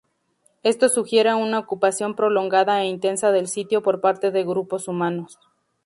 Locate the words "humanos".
4.87-5.37